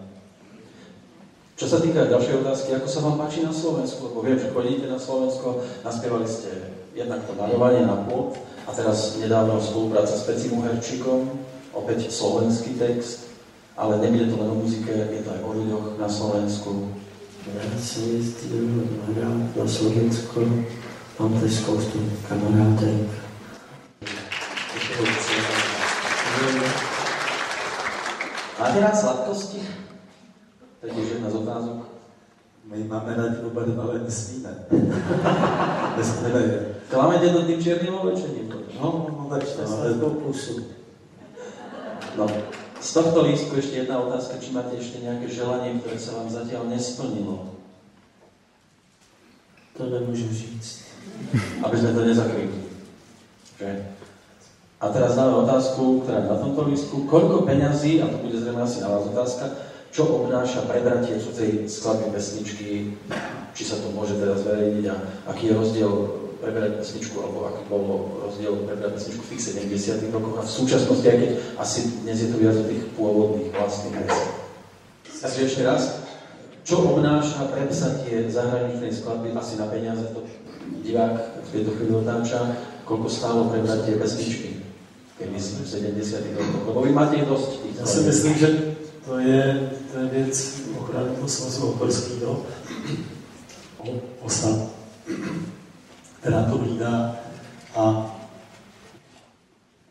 Čo 1.54 1.70
sa 1.70 1.78
týka 1.78 2.10
ďalšej 2.10 2.42
otázky, 2.42 2.74
ako 2.74 2.88
sa 2.90 3.00
vám 3.00 3.14
páči 3.14 3.46
na 3.46 3.54
Slovensku? 3.54 4.10
Lebo 4.10 4.26
viem, 4.26 4.42
že 4.42 4.50
chodíte 4.50 4.90
na 4.90 4.98
Slovensko, 4.98 5.62
naspievali 5.86 6.26
ste 6.26 6.50
jednak 6.98 7.22
to 7.30 7.32
maľovanie 7.38 7.86
na 7.86 7.94
pôd 8.10 8.34
a 8.66 8.74
teraz 8.74 9.14
nedávno 9.22 9.62
spolupráca 9.62 10.18
s 10.18 10.26
Pecim 10.26 10.58
Uherčíkom, 10.58 11.30
opäť 11.70 12.10
slovenský 12.10 12.74
text, 12.74 13.33
ale 13.76 13.98
nebude 13.98 14.26
to 14.26 14.36
len 14.40 14.50
o 14.50 14.54
muzike, 14.54 14.90
je 14.90 15.22
to 15.22 15.30
aj 15.30 15.40
o 15.42 15.52
ľuďoch 15.52 15.98
na 15.98 16.08
Slovensku. 16.08 16.94
Rád 17.44 17.80
se 17.80 18.00
jezdil 18.00 18.88
hrát 19.12 19.56
na 19.56 19.66
Slovensko, 19.68 20.40
mám 21.18 21.32
tady 21.40 21.50
spoustu 21.50 21.98
kamarádek. 22.28 23.08
Máte 28.60 28.80
rád 28.80 28.96
sladkosti? 28.96 29.60
To 30.80 30.86
je 30.86 30.92
tiež 30.92 31.08
jedna 31.08 31.30
z 31.30 31.34
otázok. 31.34 31.78
My 32.64 32.84
máme 32.84 33.14
rádi 33.16 33.36
oba 33.44 33.62
dva, 33.64 33.82
ale 33.82 33.98
nesmíme. 34.08 34.48
nesmíme 35.96 36.40
je. 36.40 36.74
Klamete 36.88 37.28
to 37.28 37.42
tým 37.42 37.62
čiernym 37.62 37.94
oblečením. 37.94 38.48
No, 38.80 39.06
no, 39.08 39.26
tak 39.30 39.44
to, 39.44 39.60
ale 39.60 39.92
Sladkou 39.92 40.10
pusu. 40.10 40.64
No, 42.16 42.26
z 42.84 42.90
tohto 42.92 43.24
lístku 43.24 43.56
ešte 43.56 43.80
jedna 43.80 43.96
otázka, 44.04 44.36
či 44.36 44.52
máte 44.52 44.76
ešte 44.76 45.00
nejaké 45.00 45.32
želanie, 45.32 45.80
ktoré 45.80 45.96
sa 45.96 46.20
vám 46.20 46.28
zatiaľ 46.28 46.68
nesplnilo, 46.68 47.48
To 49.74 49.90
nemůžu 49.90 50.28
říct. 50.30 50.84
aby 51.66 51.76
sme 51.76 51.90
to 51.92 52.00
nezakryli. 52.06 52.56
Že? 53.58 53.70
A 54.80 54.86
teraz 54.92 55.16
dáme 55.16 55.34
otázku, 55.42 56.04
ktorá 56.04 56.22
je 56.22 56.30
na 56.30 56.38
tomto 56.38 56.62
lístku. 56.68 56.96
Koľko 57.10 57.42
peňazí, 57.42 57.98
a 57.98 58.06
to 58.06 58.22
bude 58.22 58.38
zrejme 58.38 58.62
asi 58.62 58.84
na 58.84 58.92
vás 58.92 59.08
otázka, 59.08 59.50
čo 59.90 60.06
obnáša 60.06 60.66
prebratie 60.70 61.18
cudzej 61.18 61.66
skladby 61.66 62.14
pesničky, 62.14 62.70
či 63.54 63.62
sa 63.66 63.80
to 63.82 63.90
môže 63.94 64.14
teraz 64.18 64.46
zverejniť 64.46 64.84
a 64.90 64.96
aký 65.30 65.50
je 65.50 65.58
rozdiel 65.58 65.90
preberať 66.40 66.82
pesničku, 66.82 67.16
alebo 67.20 67.50
aký 67.50 67.62
bol 67.70 67.84
rozdiel 68.24 68.66
preberať 68.66 68.98
pesničku 68.98 69.22
v 69.22 69.30
tých 69.34 69.42
70 69.54 70.14
rokoch 70.14 70.36
a 70.38 70.42
v 70.42 70.50
súčasnosti, 70.50 71.06
aj 71.06 71.18
keď 71.18 71.30
asi 71.58 71.80
dnes 72.02 72.18
je 72.22 72.28
to 72.32 72.36
viac 72.38 72.56
o 72.56 72.68
tých 72.68 72.82
pôvodných 72.98 73.50
vlastných 73.54 73.94
veciach. 74.00 74.34
Takže 75.24 75.40
ešte 75.48 75.62
raz, 75.64 75.82
čo 76.64 76.84
obnáša 76.84 77.48
prepsatie 77.48 78.28
zahraničnej 78.28 78.92
skladby 78.92 79.32
asi 79.32 79.56
na 79.56 79.66
peniaze, 79.68 80.04
to 80.12 80.20
divák 80.84 81.44
v 81.44 81.48
tejto 81.52 81.70
chvíli 81.76 81.92
otáča, 81.96 82.56
koľko 82.84 83.08
stálo 83.08 83.48
prebratie 83.48 83.96
pesničky, 83.96 84.60
keď 85.16 85.28
myslím 85.32 85.60
v 85.64 85.68
70 85.96 86.36
rokoch, 86.36 86.64
lebo 86.68 86.78
vy 86.84 86.90
máte 86.92 87.24
dosť 87.24 87.48
tých 87.62 87.74
Já 87.80 87.86
si 87.86 88.00
myslím, 88.00 88.34
že 88.38 88.48
to 89.04 89.18
je, 89.18 89.70
to 89.92 89.98
je 89.98 90.06
věc 90.06 90.60
ochranného 90.80 91.28
svazu 91.28 91.68
operského, 91.68 92.42
OSA, 94.20 94.48
která 96.24 96.42
to 96.42 96.58
hlídá 96.58 97.16
a 97.76 97.82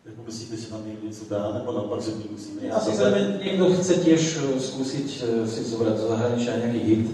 jako 0.05 0.21
myslíte, 0.25 0.57
že 0.57 0.71
nám 0.71 0.87
někdo 0.87 1.07
něco 1.07 1.25
dá, 1.29 1.51
nebo 1.53 1.71
naopak, 1.71 2.01
že 2.01 2.11
my 2.11 2.23
musíme 2.31 2.61
Ja 2.65 2.81
si 2.81 2.97
zrejme 2.97 3.37
niekto 3.37 3.69
chce 3.69 3.93
tiež 4.01 4.21
eh, 4.41 4.57
skúsiť 4.57 5.07
eh, 5.21 5.45
si 5.45 5.61
zobrať 5.61 5.93
zo 5.93 6.09
zahraničia 6.09 6.57
nejaký 6.57 6.81
hit, 6.89 7.05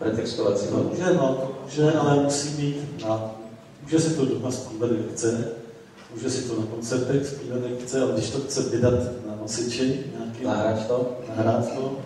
pretextovať 0.00 0.54
si 0.56 0.66
ho. 0.72 0.80
může, 0.88 1.12
no, 1.12 1.26
to 1.36 1.46
může, 1.64 1.92
ale 1.92 2.24
musí 2.24 2.48
mít 2.56 3.04
na, 3.04 3.36
může 3.82 3.98
si 4.00 4.10
to 4.16 4.24
doma 4.24 4.50
zpívat, 4.50 4.90
jak 4.90 5.12
chce, 5.12 5.30
může 6.14 6.30
si 6.30 6.48
to 6.48 6.60
na 6.60 6.66
koncertech 6.66 7.26
zpívat, 7.26 7.60
jak 7.68 7.78
chce, 7.84 8.00
ale 8.00 8.12
když 8.12 8.30
to 8.30 8.38
chce 8.48 8.60
vydat 8.62 9.00
na 9.28 9.36
nosiči, 9.40 10.04
nějaký, 10.16 10.44
Nahrať 10.44 10.86
to. 10.86 11.16
nahrát 11.28 11.74
to, 11.74 11.98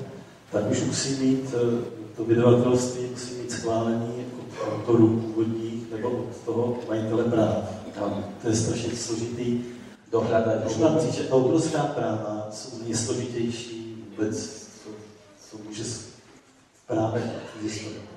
tak 0.52 0.70
už 0.70 0.82
musí 0.90 1.10
mít, 1.22 1.54
eh, 1.54 1.84
to 2.16 2.24
vydavatelství 2.24 3.06
musí 3.10 3.34
mít 3.34 3.50
schválení 3.50 4.26
od 4.42 4.50
autorů 4.74 5.08
původních 5.08 5.67
nebo 5.98 6.30
od 6.30 6.36
toho 6.46 6.78
majitele 6.88 7.24
práv. 7.24 7.66
To 8.42 8.48
je 8.48 8.56
strašně 8.56 8.96
složitý. 8.96 9.60
Dohľadať. 10.08 10.64
Možná 10.64 10.98
říct, 11.00 11.14
že 11.14 11.28
autorská 11.28 11.82
práva 11.92 12.48
jsou 12.50 12.80
nejsložitější 12.86 14.04
vůbec, 14.08 14.34
co, 14.84 14.90
co 15.50 15.58
může 15.68 15.84
v 15.84 16.86
právech 16.86 17.24
existovat. 17.60 18.08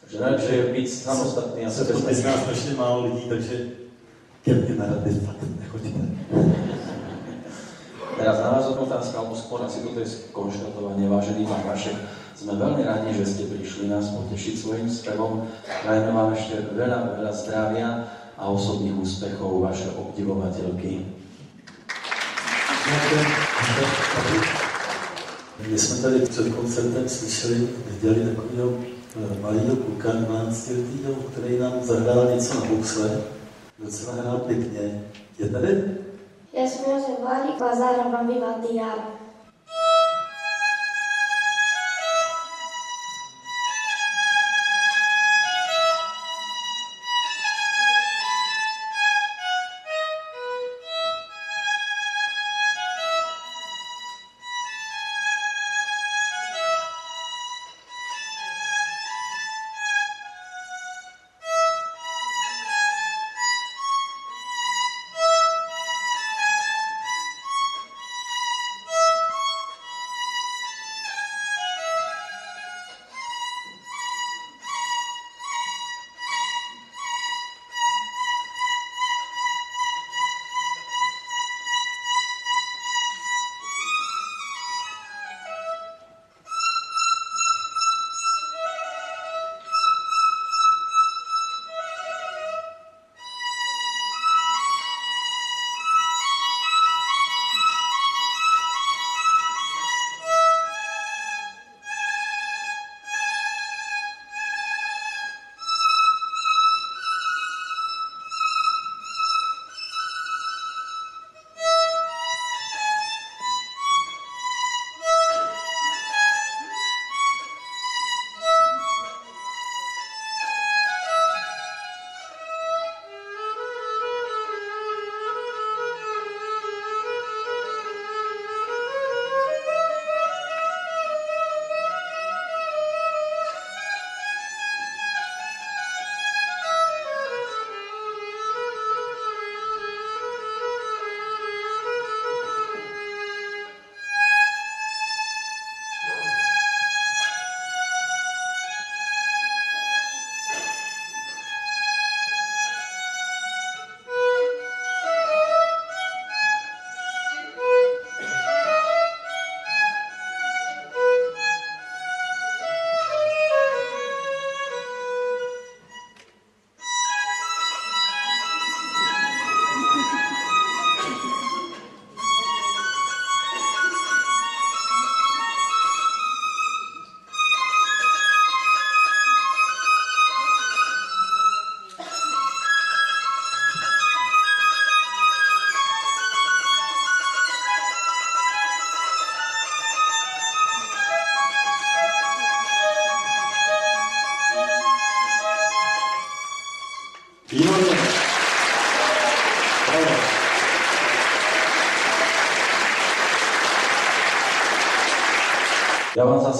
Takže 0.00 0.20
najlepšie 0.20 0.54
je 0.56 0.72
byť 0.72 0.86
samostatný 0.88 1.66
a 1.66 1.70
se 1.70 1.84
to 1.84 1.98
vyzná 1.98 2.32
strašně 2.38 2.74
málo 2.74 3.04
lidí, 3.04 3.26
takže 3.28 3.70
ke 4.44 4.54
mně 4.54 4.74
na 4.74 4.86
rady 4.86 5.10
fakt 5.26 5.42
nechoďte. 5.60 6.00
Teraz 8.16 8.38
na 8.38 8.50
vás 8.50 8.66
otázka, 8.66 9.18
alebo 9.18 9.36
skôr 9.36 9.60
asi 9.66 9.82
toto 9.82 10.00
je 10.00 10.08
konštatovanie, 10.32 11.10
vážený 11.10 11.42
pán 11.44 11.66
Vašek. 11.66 11.92
Sme 12.36 12.52
veľmi 12.60 12.84
radi, 12.84 13.16
že 13.16 13.24
ste 13.24 13.44
prišli 13.48 13.88
nás 13.88 14.12
potešiť 14.12 14.54
svojim 14.60 14.88
spevom. 14.92 15.48
Prajeme 15.64 16.12
vám 16.12 16.36
ešte 16.36 16.68
veľa, 16.76 17.16
veľa 17.16 17.32
zdravia 17.32 17.88
a 18.36 18.42
osobných 18.52 18.92
úspechov 18.92 19.64
vaše 19.64 19.88
obdivovateľky. 19.96 21.00
My 25.70 25.78
jsme 25.78 25.96
tady 26.02 26.20
před 26.20 26.54
koncertem 26.54 27.08
slyšeli, 27.08 27.68
viděli 27.90 28.34
takového 28.34 28.72
eh, 28.78 29.40
malého 29.40 29.76
kluka 29.76 30.12
12 30.12 30.68
letého, 30.68 31.14
který 31.14 31.58
nám 31.58 31.72
zahrál 31.82 32.30
něco 32.34 32.54
na 32.54 32.64
boxle. 32.64 33.20
Docela 33.78 34.12
hrál 34.14 34.38
pěkně. 34.38 35.04
Je 35.38 35.48
tady? 35.48 35.84
Ja 36.56 36.64
som 36.64 36.88
Jozef 36.88 37.20
Várik 37.20 37.60
a 37.60 37.76
zároveň 37.76 38.32
bývam 38.32 38.64
diárom. 38.64 39.15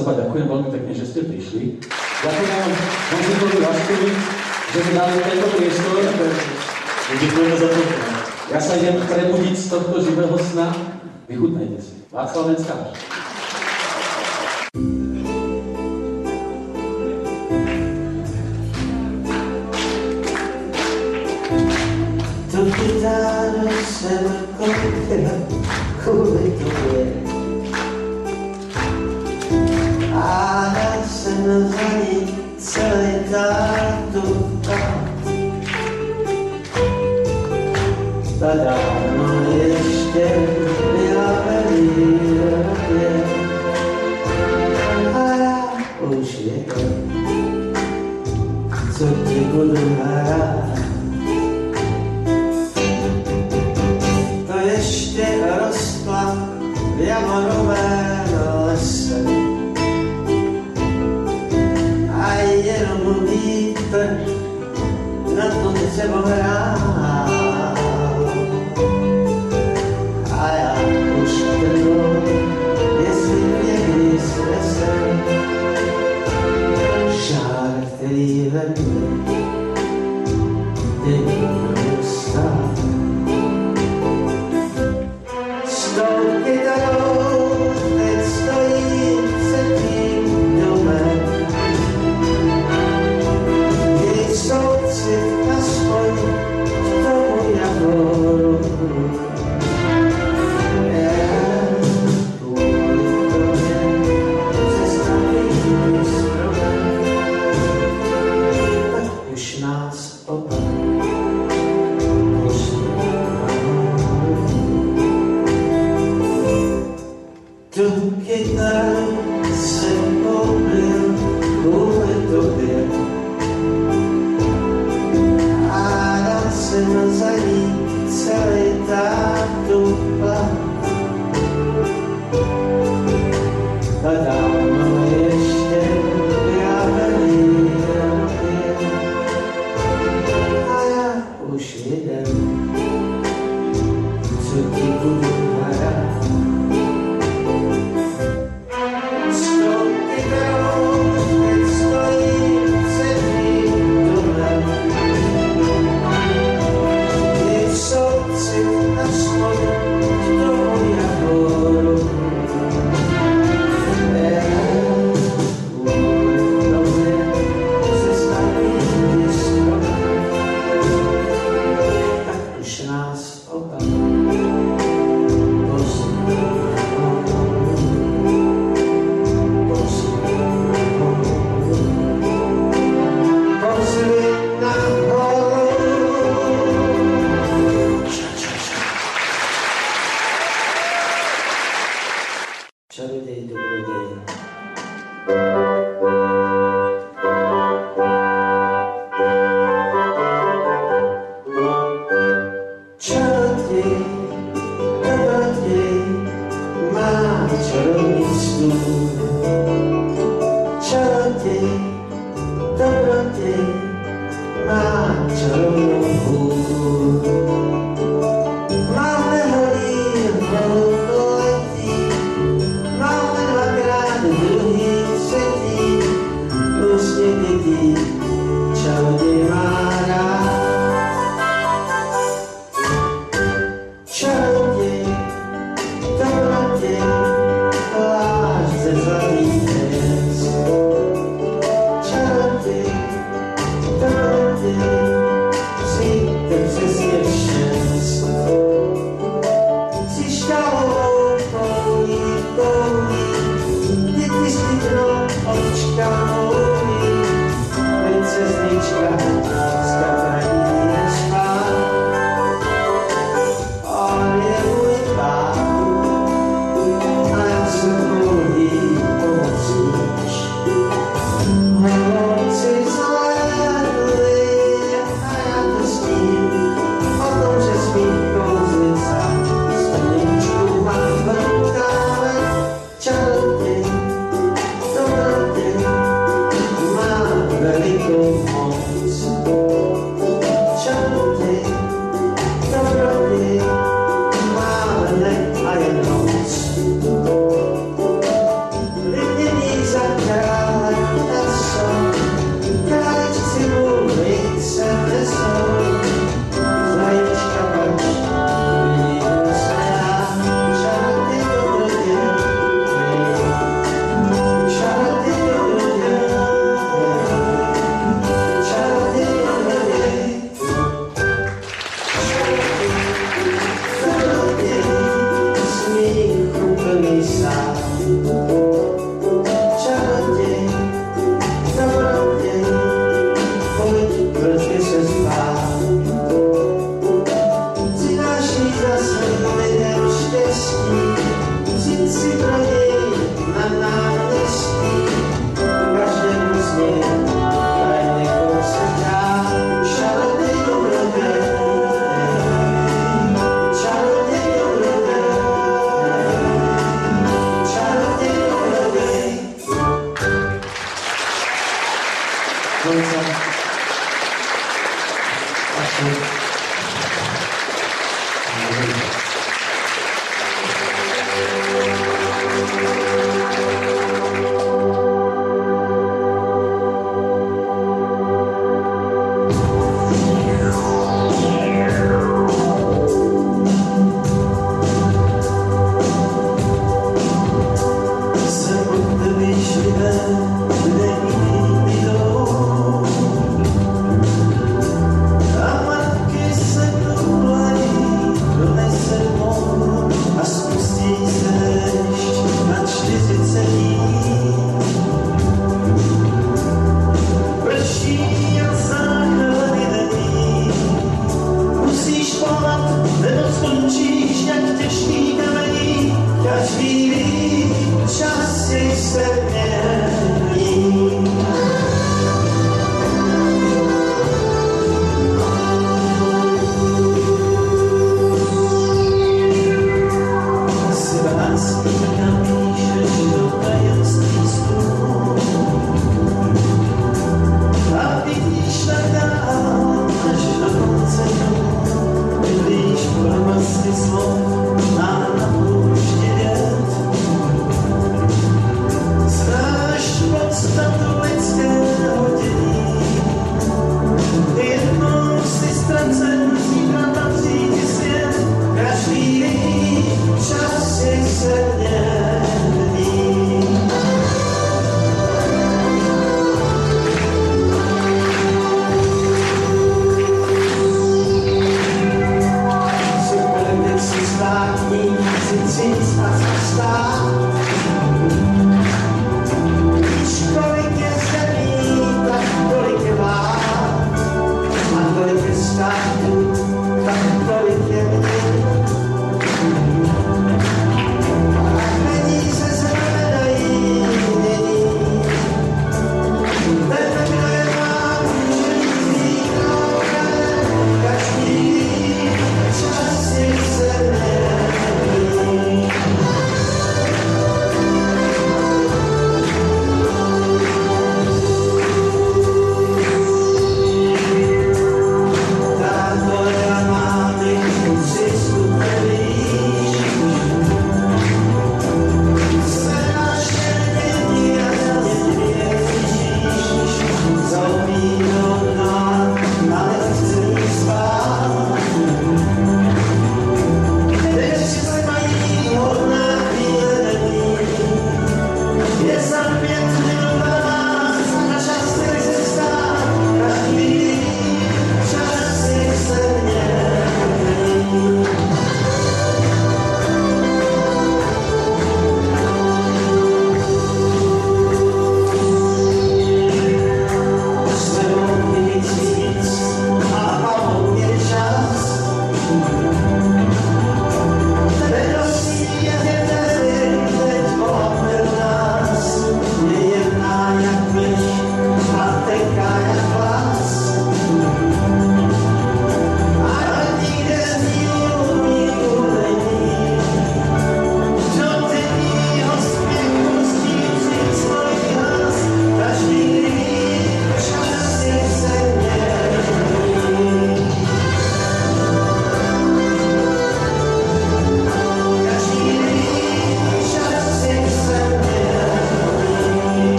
osoba. 0.00 0.16
Ďakujem 0.16 0.46
veľmi 0.48 0.68
pekne, 0.72 0.92
že 0.96 1.04
ste 1.04 1.20
prišli. 1.28 1.76
Ďakujem 2.24 2.48
vám 2.56 2.72
Honzikovi 3.12 3.58
Vaškovi, 3.60 4.10
že 4.72 4.78
mi 4.80 4.90
dali 4.96 5.14
tento 5.20 5.48
priestor. 5.52 5.96
Ďakujeme 7.20 7.56
za 7.60 7.68
to. 7.68 7.80
Ja 8.50 8.58
sa 8.64 8.72
idem 8.80 8.96
prebudiť 9.04 9.54
z 9.60 9.66
tohto 9.68 9.96
živého 10.00 10.36
sna. 10.40 10.72
Vychutnajte 11.28 11.78
si. 11.84 11.94
Václav 12.08 12.56
Venskáš. 12.56 13.19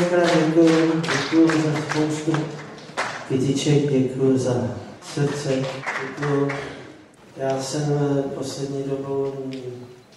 Pane 0.00 0.10
krát 0.10 0.30
děkuji, 1.02 1.46
za 1.46 1.80
spoustu 1.80 2.32
kytiček, 3.28 3.92
děkuji 3.92 4.38
za 4.38 4.54
srdce, 5.02 5.54
děkuji. 5.54 6.48
Já 7.36 7.62
jsem 7.62 7.82
eh, 7.82 8.22
poslední 8.22 8.82
dobou 8.82 9.32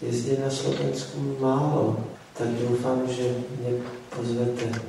jezdil 0.01 0.36
na 0.45 0.49
Slovensku 0.51 1.38
málo, 1.39 1.97
tak 2.38 2.47
doufám, 2.47 3.01
že 3.07 3.23
mě 3.59 3.69
pozvete. 4.17 4.81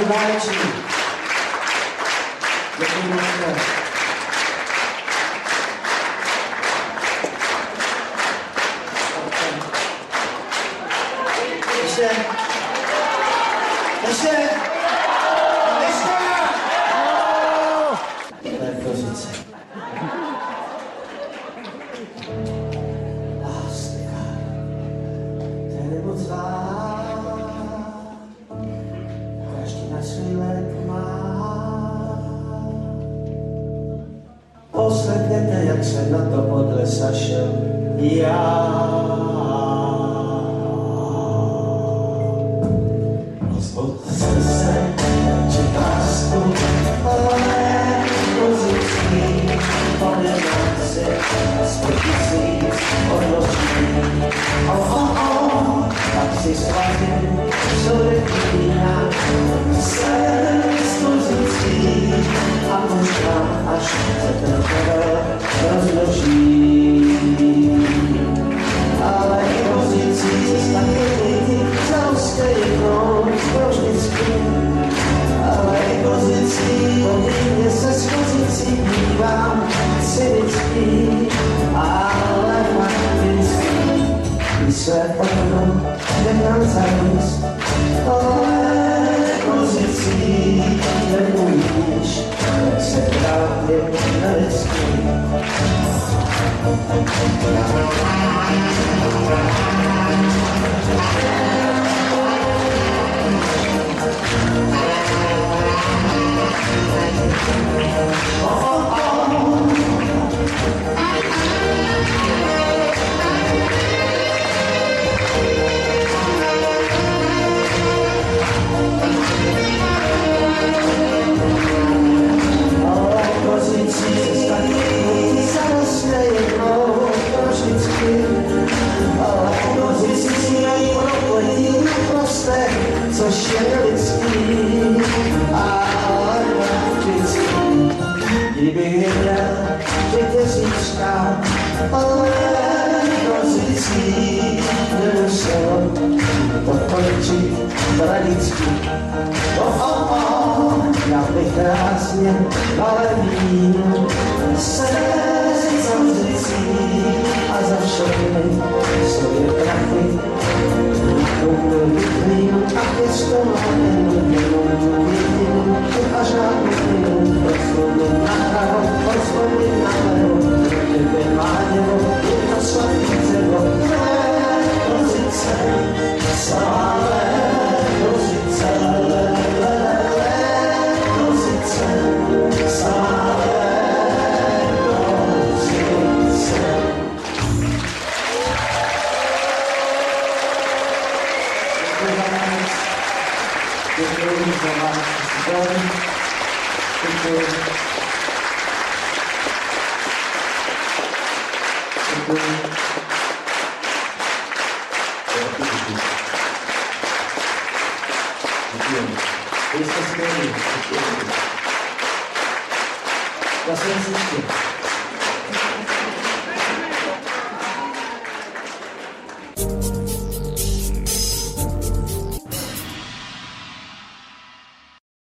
My 0.00 0.06
jsme 0.06 0.14
báječní. 0.14 0.80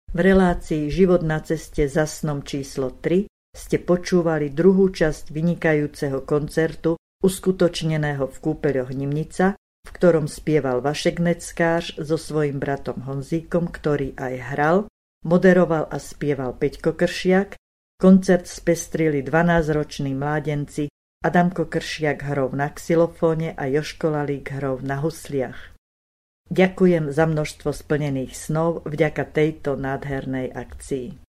V 0.08 0.18
relácii 0.24 0.88
Život 0.88 1.20
na 1.20 1.44
ceste 1.44 1.84
za 1.84 2.08
snom 2.08 2.40
číslo 2.40 2.88
3 2.96 3.28
ste 3.52 3.76
počúvali 3.76 4.48
druhú 4.48 4.88
časť 4.88 5.28
vynikajúceho 5.28 6.24
koncertu 6.24 6.96
uskutočneného 7.20 8.24
v 8.24 8.36
kúpeľoch 8.40 8.88
Nimnica, 8.96 9.60
v 9.60 9.90
ktorom 9.92 10.24
spieval 10.24 10.80
Vašek 10.80 11.20
Neckář 11.20 12.00
so 12.00 12.16
svojím 12.16 12.56
bratom 12.56 13.04
Honzíkom, 13.04 13.68
ktorý 13.68 14.16
aj 14.16 14.34
hral, 14.54 14.78
moderoval 15.28 15.92
a 15.92 16.00
spieval 16.00 16.56
Peťko 16.56 16.96
Kršiak, 16.96 17.60
koncert 18.00 18.48
spestrili 18.48 19.20
12-roční 19.20 20.16
mládenci 20.16 20.88
Adamko 21.20 21.68
Kršiak 21.68 22.24
hrou 22.32 22.54
na 22.56 22.72
xylofóne 22.72 23.52
a 23.52 23.68
Joško 23.68 24.08
Lalík 24.08 24.56
hrou 24.56 24.80
na 24.80 25.02
husliach. 25.04 25.77
Ďakujem 26.48 27.12
za 27.12 27.28
množstvo 27.28 27.76
splnených 27.76 28.32
snov 28.32 28.80
vďaka 28.88 29.24
tejto 29.28 29.76
nádhernej 29.76 30.48
akcii. 30.48 31.20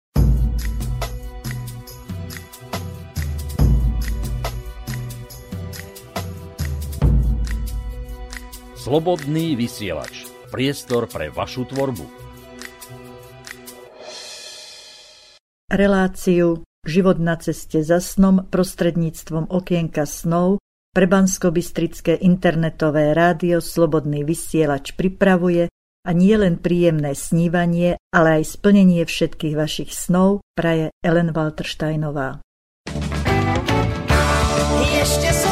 Slobodný 8.79 9.59
vysielač. 9.59 10.23
Priestor 10.55 11.11
pre 11.11 11.27
vašu 11.27 11.67
tvorbu. 11.67 12.07
Reláciu 15.69 16.63
Život 16.87 17.19
na 17.19 17.35
ceste 17.35 17.83
za 17.83 17.99
snom 17.99 18.47
prostredníctvom 18.47 19.51
okienka 19.51 20.07
snov 20.07 20.63
Prebansko-Bystrické 20.89 22.17
internetové 22.17 23.13
rádio 23.13 23.61
Slobodný 23.61 24.25
vysielač 24.25 24.97
pripravuje 24.97 25.69
a 26.01 26.09
nie 26.17 26.33
len 26.33 26.57
príjemné 26.57 27.13
snívanie, 27.13 28.01
ale 28.09 28.41
aj 28.41 28.57
splnenie 28.57 29.05
všetkých 29.05 29.53
vašich 29.53 29.93
snov 29.93 30.41
praje 30.57 30.89
Ellen 31.05 31.29
Waltersteinová. 31.29 32.41
Ešte 34.99 35.29
som 35.31 35.48